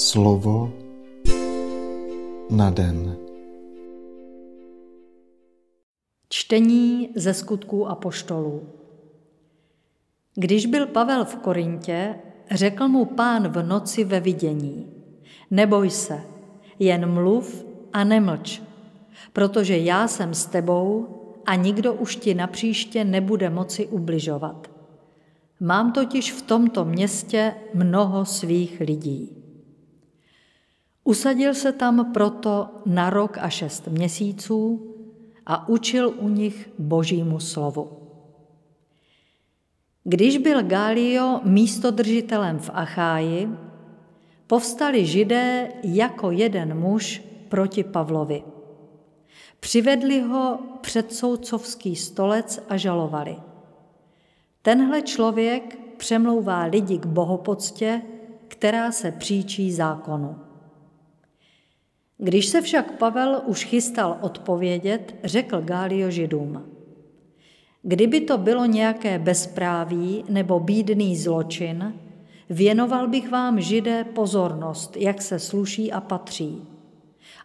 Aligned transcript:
Slovo 0.00 0.72
na 2.50 2.70
den. 2.70 3.16
Čtení 6.28 7.08
ze 7.16 7.34
skutků 7.34 7.86
a 7.86 7.94
poštolů. 7.94 8.62
Když 10.34 10.66
byl 10.66 10.86
Pavel 10.86 11.24
v 11.24 11.36
Korintě, 11.36 12.14
řekl 12.50 12.88
mu 12.88 13.04
pán 13.04 13.48
v 13.48 13.62
noci 13.62 14.04
ve 14.04 14.20
vidění, 14.20 14.86
neboj 15.50 15.90
se, 15.90 16.20
jen 16.78 17.12
mluv 17.12 17.64
a 17.92 18.04
nemlč, 18.04 18.62
protože 19.32 19.78
já 19.78 20.08
jsem 20.08 20.34
s 20.34 20.46
tebou 20.46 21.08
a 21.46 21.54
nikdo 21.54 21.94
už 21.94 22.16
ti 22.16 22.34
napříště 22.34 23.04
nebude 23.04 23.50
moci 23.50 23.86
ubližovat. 23.86 24.70
Mám 25.60 25.92
totiž 25.92 26.32
v 26.32 26.42
tomto 26.42 26.84
městě 26.84 27.54
mnoho 27.74 28.24
svých 28.24 28.80
lidí. 28.80 29.39
Usadil 31.04 31.54
se 31.54 31.72
tam 31.72 32.12
proto 32.12 32.68
na 32.86 33.10
rok 33.10 33.38
a 33.38 33.48
šest 33.48 33.88
měsíců 33.88 34.86
a 35.46 35.68
učil 35.68 36.14
u 36.18 36.28
nich 36.28 36.70
božímu 36.78 37.40
slovu. 37.40 38.00
Když 40.04 40.38
byl 40.38 40.62
Galio 40.62 41.40
místodržitelem 41.44 42.58
v 42.58 42.70
Acháji, 42.74 43.48
povstali 44.46 45.06
židé 45.06 45.68
jako 45.82 46.30
jeden 46.30 46.78
muž 46.78 47.22
proti 47.48 47.84
Pavlovi. 47.84 48.42
Přivedli 49.60 50.20
ho 50.20 50.58
před 50.80 51.12
soudcovský 51.12 51.96
stolec 51.96 52.64
a 52.68 52.76
žalovali. 52.76 53.36
Tenhle 54.62 55.02
člověk 55.02 55.78
přemlouvá 55.96 56.64
lidi 56.64 56.98
k 56.98 57.06
bohopoctě, 57.06 58.02
která 58.48 58.92
se 58.92 59.12
příčí 59.12 59.72
zákonu. 59.72 60.49
Když 62.22 62.46
se 62.46 62.60
však 62.60 62.98
Pavel 62.98 63.42
už 63.46 63.64
chystal 63.64 64.16
odpovědět, 64.20 65.14
řekl 65.24 65.60
Gálio 65.60 66.10
židům. 66.10 66.62
Kdyby 67.82 68.20
to 68.20 68.38
bylo 68.38 68.64
nějaké 68.64 69.18
bezpráví 69.18 70.24
nebo 70.28 70.60
bídný 70.60 71.16
zločin, 71.16 71.94
věnoval 72.50 73.08
bych 73.08 73.30
vám, 73.30 73.60
židé, 73.60 74.04
pozornost, 74.04 74.96
jak 74.96 75.22
se 75.22 75.38
sluší 75.38 75.92
a 75.92 76.00
patří. 76.00 76.62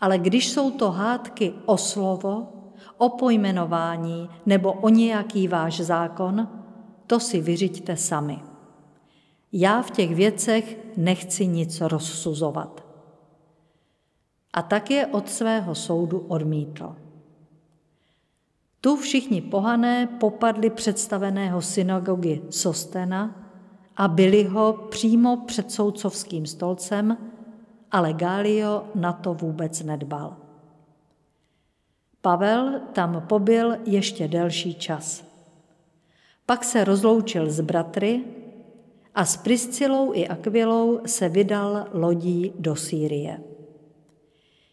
Ale 0.00 0.18
když 0.18 0.48
jsou 0.48 0.70
to 0.70 0.90
hádky 0.90 1.52
o 1.66 1.76
slovo, 1.76 2.46
o 2.98 3.08
pojmenování 3.08 4.28
nebo 4.46 4.72
o 4.72 4.88
nějaký 4.88 5.48
váš 5.48 5.80
zákon, 5.80 6.48
to 7.06 7.20
si 7.20 7.40
vyřiďte 7.40 7.96
sami. 7.96 8.38
Já 9.52 9.82
v 9.82 9.90
těch 9.90 10.14
věcech 10.14 10.78
nechci 10.96 11.46
nic 11.46 11.80
rozsuzovat 11.80 12.89
a 14.52 14.62
tak 14.62 14.90
je 14.90 15.06
od 15.06 15.30
svého 15.30 15.74
soudu 15.74 16.18
odmítl. 16.18 16.96
Tu 18.80 18.96
všichni 18.96 19.40
pohané 19.40 20.06
popadli 20.06 20.70
představeného 20.70 21.62
synagogy 21.62 22.42
Sostena 22.50 23.52
a 23.96 24.08
byli 24.08 24.44
ho 24.44 24.72
přímo 24.72 25.36
před 25.36 25.72
soudcovským 25.72 26.46
stolcem, 26.46 27.16
ale 27.90 28.12
Gálio 28.12 28.84
na 28.94 29.12
to 29.12 29.34
vůbec 29.34 29.82
nedbal. 29.82 30.36
Pavel 32.20 32.80
tam 32.92 33.24
pobyl 33.28 33.76
ještě 33.86 34.28
delší 34.28 34.74
čas. 34.74 35.24
Pak 36.46 36.64
se 36.64 36.84
rozloučil 36.84 37.50
s 37.50 37.60
bratry 37.60 38.24
a 39.14 39.24
s 39.24 39.36
Priscilou 39.36 40.12
i 40.14 40.28
Akvilou 40.28 41.00
se 41.06 41.28
vydal 41.28 41.86
lodí 41.92 42.52
do 42.58 42.76
Sýrie. 42.76 43.49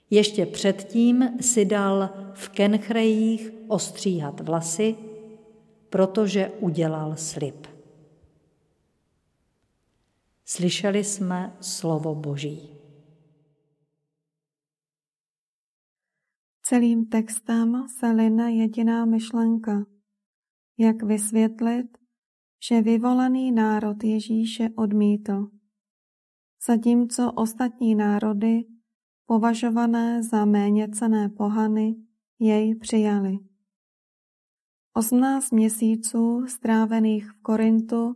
Ještě 0.09 0.45
předtím 0.45 1.41
si 1.41 1.65
dal 1.65 2.09
v 2.33 2.49
Kenchrejích 2.49 3.51
ostříhat 3.67 4.39
vlasy, 4.39 4.95
protože 5.89 6.49
udělal 6.59 7.15
slib. 7.15 7.67
Slyšeli 10.45 11.03
jsme 11.03 11.57
slovo 11.61 12.15
Boží. 12.15 12.69
Celým 16.63 17.05
textem 17.05 17.85
se 17.99 18.07
line 18.07 18.53
jediná 18.53 19.05
myšlenka, 19.05 19.85
jak 20.77 21.03
vysvětlit, 21.03 21.97
že 22.69 22.81
vyvolený 22.81 23.51
národ 23.51 24.03
Ježíše 24.03 24.69
odmítl, 24.75 25.47
zatímco 26.67 27.31
ostatní 27.31 27.95
národy 27.95 28.65
považované 29.27 30.23
za 30.23 30.45
méně 30.45 30.89
cené 30.89 31.29
pohany, 31.29 31.95
jej 32.39 32.75
přijali. 32.75 33.37
Osmnáct 34.93 35.51
měsíců 35.51 36.45
strávených 36.47 37.31
v 37.31 37.41
Korintu 37.41 38.15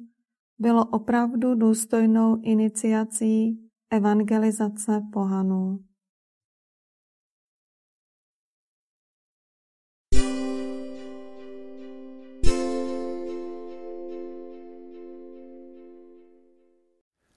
bylo 0.59 0.85
opravdu 0.85 1.55
důstojnou 1.55 2.41
iniciací 2.41 3.59
evangelizace 3.89 5.01
pohanů. 5.13 5.79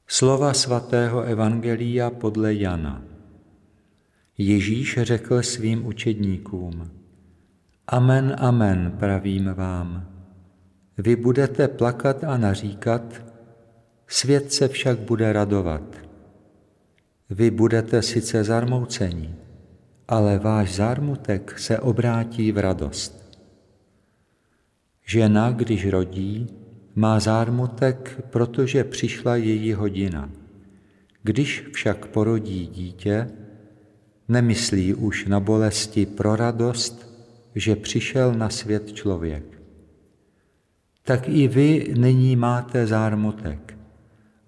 Slova 0.06 0.54
svatého 0.54 1.22
Evangelia 1.22 2.10
podle 2.10 2.54
Jana. 2.54 3.13
Ježíš 4.38 4.98
řekl 5.02 5.42
svým 5.42 5.86
učedníkům, 5.86 6.90
Amen, 7.86 8.36
amen, 8.38 8.96
pravím 8.98 9.54
vám. 9.54 10.08
Vy 10.98 11.16
budete 11.16 11.68
plakat 11.68 12.24
a 12.24 12.36
naříkat, 12.36 13.24
svět 14.06 14.52
se 14.52 14.68
však 14.68 14.98
bude 14.98 15.32
radovat. 15.32 15.82
Vy 17.30 17.50
budete 17.50 18.02
sice 18.02 18.44
zarmouceni, 18.44 19.34
ale 20.08 20.38
váš 20.38 20.74
zármutek 20.74 21.58
se 21.58 21.78
obrátí 21.78 22.52
v 22.52 22.58
radost. 22.58 23.38
Žena, 25.06 25.50
když 25.50 25.86
rodí, 25.86 26.46
má 26.94 27.20
zármutek, 27.20 28.22
protože 28.30 28.84
přišla 28.84 29.36
její 29.36 29.72
hodina. 29.72 30.30
Když 31.22 31.64
však 31.72 32.06
porodí 32.06 32.66
dítě, 32.66 33.30
Nemyslí 34.28 34.94
už 34.94 35.26
na 35.26 35.40
bolesti 35.40 36.06
pro 36.06 36.36
radost, 36.36 37.08
že 37.54 37.76
přišel 37.76 38.34
na 38.34 38.50
svět 38.50 38.92
člověk. 38.92 39.44
Tak 41.02 41.28
i 41.28 41.48
vy 41.48 41.94
nyní 41.98 42.36
máte 42.36 42.86
zármutek, 42.86 43.78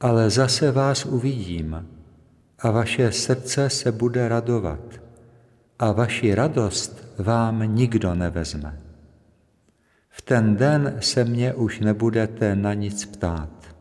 ale 0.01 0.31
zase 0.31 0.73
vás 0.73 1.05
uvidím 1.05 1.87
a 2.59 2.71
vaše 2.71 3.13
srdce 3.13 3.71
se 3.71 3.93
bude 3.93 4.29
radovat 4.29 5.01
a 5.79 5.93
vaši 5.93 6.35
radost 6.35 7.05
vám 7.19 7.75
nikdo 7.75 8.15
nevezme. 8.15 8.81
V 10.09 10.23
ten 10.23 10.57
den 10.57 10.97
se 11.01 11.25
mě 11.25 11.55
už 11.55 11.81
nebudete 11.81 12.57
na 12.57 12.75
nic 12.75 13.05
ptát. 13.05 13.77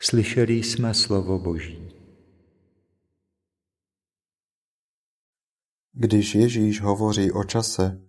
Slyšeli 0.00 0.52
jsme 0.52 0.94
slovo 0.94 1.38
Boží. 1.38 1.97
Když 6.00 6.34
Ježíš 6.34 6.82
hovoří 6.82 7.32
o 7.32 7.44
čase, 7.44 8.00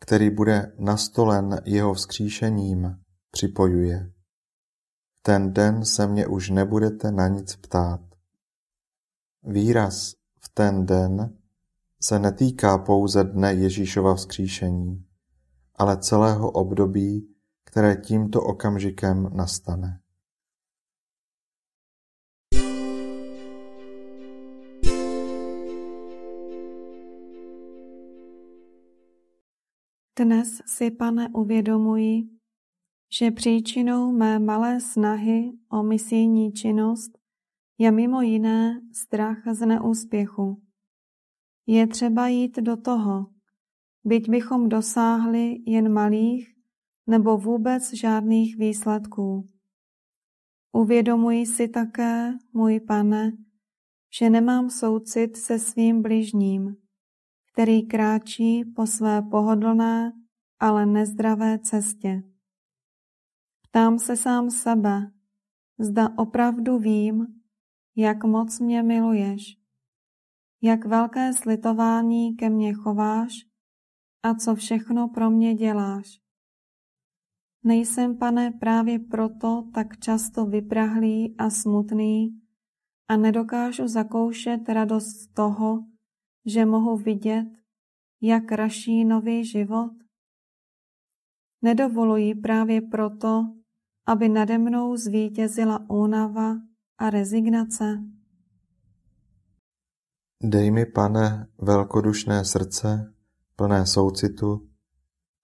který 0.00 0.30
bude 0.30 0.72
nastolen 0.78 1.60
jeho 1.64 1.94
vzkříšením, 1.94 2.98
připojuje. 3.30 4.12
Ten 5.22 5.52
den 5.52 5.84
se 5.84 6.06
mě 6.06 6.26
už 6.26 6.50
nebudete 6.50 7.12
na 7.12 7.28
nic 7.28 7.56
ptát. 7.56 8.00
Výraz 9.42 10.12
v 10.40 10.48
ten 10.54 10.86
den 10.86 11.38
se 12.02 12.18
netýká 12.18 12.78
pouze 12.78 13.24
dne 13.24 13.54
Ježíšova 13.54 14.14
vzkříšení, 14.14 15.04
ale 15.74 15.96
celého 15.96 16.50
období, 16.50 17.34
které 17.64 17.96
tímto 17.96 18.42
okamžikem 18.42 19.30
nastane. 19.32 20.00
Dnes 30.18 30.62
si, 30.66 30.90
pane, 30.90 31.28
uvědomuji, 31.28 32.22
že 33.18 33.30
příčinou 33.30 34.12
mé 34.12 34.38
malé 34.38 34.80
snahy 34.80 35.52
o 35.70 35.82
misijní 35.82 36.52
činnost 36.52 37.18
je 37.78 37.90
mimo 37.90 38.22
jiné 38.22 38.80
strach 38.92 39.38
z 39.52 39.66
neúspěchu. 39.66 40.62
Je 41.66 41.86
třeba 41.86 42.28
jít 42.28 42.56
do 42.56 42.76
toho, 42.76 43.26
byť 44.04 44.30
bychom 44.30 44.68
dosáhli 44.68 45.56
jen 45.66 45.92
malých 45.92 46.54
nebo 47.06 47.36
vůbec 47.36 47.92
žádných 47.92 48.56
výsledků. 48.56 49.48
Uvědomuji 50.72 51.46
si 51.46 51.68
také, 51.68 52.32
můj 52.52 52.80
pane, 52.80 53.32
že 54.18 54.30
nemám 54.30 54.70
soucit 54.70 55.36
se 55.36 55.58
svým 55.58 56.02
bližním, 56.02 56.76
který 57.58 57.86
kráčí 57.86 58.64
po 58.64 58.86
své 58.86 59.22
pohodlné, 59.22 60.12
ale 60.60 60.86
nezdravé 60.86 61.58
cestě. 61.58 62.22
Ptám 63.62 63.98
se 63.98 64.16
sám 64.16 64.50
sebe, 64.50 65.10
zda 65.78 66.08
opravdu 66.18 66.78
vím, 66.78 67.26
jak 67.96 68.24
moc 68.24 68.60
mě 68.60 68.82
miluješ, 68.82 69.56
jak 70.62 70.84
velké 70.84 71.32
slitování 71.32 72.36
ke 72.36 72.50
mně 72.50 72.74
chováš 72.74 73.32
a 74.22 74.34
co 74.34 74.54
všechno 74.54 75.08
pro 75.08 75.30
mě 75.30 75.54
děláš. 75.54 76.20
Nejsem, 77.64 78.18
pane, 78.18 78.50
právě 78.50 78.98
proto 78.98 79.64
tak 79.74 79.98
často 79.98 80.46
vyprahlý 80.46 81.36
a 81.38 81.50
smutný 81.50 82.40
a 83.08 83.16
nedokážu 83.16 83.88
zakoušet 83.88 84.68
radost 84.68 85.16
z 85.16 85.26
toho, 85.34 85.84
že 86.46 86.66
mohu 86.66 86.96
vidět, 86.96 87.46
jak 88.20 88.52
raší 88.52 89.04
nový 89.04 89.44
život? 89.44 89.92
Nedovoluji 91.62 92.34
právě 92.34 92.80
proto, 92.80 93.44
aby 94.06 94.28
nade 94.28 94.58
mnou 94.58 94.96
zvítězila 94.96 95.90
únava 95.90 96.56
a 96.98 97.10
rezignace. 97.10 98.02
Dej 100.42 100.70
mi, 100.70 100.86
pane, 100.86 101.48
velkodušné 101.58 102.44
srdce, 102.44 103.14
plné 103.56 103.86
soucitu, 103.86 104.68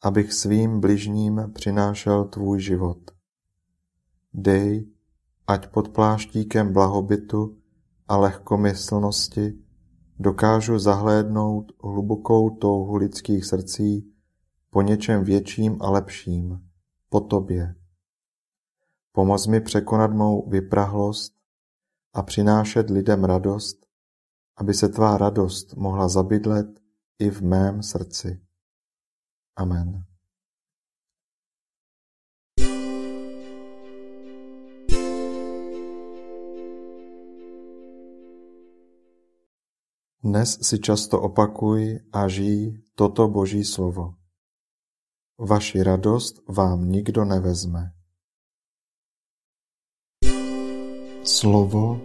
abych 0.02 0.32
svým 0.32 0.80
bližním 0.80 1.50
přinášel 1.54 2.24
tvůj 2.24 2.60
život. 2.60 3.10
Dej, 4.32 4.86
ať 5.46 5.66
pod 5.66 5.88
pláštíkem 5.88 6.72
blahobytu 6.72 7.58
a 8.08 8.16
lehkomyslnosti 8.16 9.63
dokážu 10.18 10.78
zahlédnout 10.78 11.72
hlubokou 11.84 12.50
touhu 12.50 12.96
lidských 12.96 13.44
srdcí 13.44 14.14
po 14.70 14.82
něčem 14.82 15.24
větším 15.24 15.82
a 15.82 15.90
lepším, 15.90 16.68
po 17.08 17.20
tobě. 17.20 17.74
Pomoz 19.12 19.46
mi 19.46 19.60
překonat 19.60 20.10
mou 20.10 20.48
vyprahlost 20.48 21.34
a 22.12 22.22
přinášet 22.22 22.90
lidem 22.90 23.24
radost, 23.24 23.86
aby 24.56 24.74
se 24.74 24.88
tvá 24.88 25.18
radost 25.18 25.74
mohla 25.74 26.08
zabydlet 26.08 26.66
i 27.18 27.30
v 27.30 27.42
mém 27.42 27.82
srdci. 27.82 28.40
Amen. 29.56 30.13
Dnes 40.24 40.56
si 40.56 40.80
často 40.80 41.20
opakuj 41.20 42.08
a 42.08 42.24
žij 42.32 42.80
toto 42.96 43.28
Boží 43.28 43.60
slovo. 43.60 44.16
Vaši 45.36 45.84
radost 45.84 46.40
vám 46.48 46.88
nikdo 46.88 47.28
nevezme. 47.28 47.92
Slovo 51.28 52.00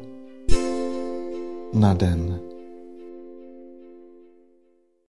na 1.72 1.96
den. 1.96 2.49